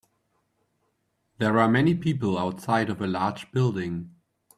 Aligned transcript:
There 1.37 1.59
are 1.59 1.69
many 1.69 1.93
people 1.93 2.39
outside 2.39 2.89
of 2.89 3.01
a 3.01 3.05
large 3.05 3.51
building. 3.51 4.15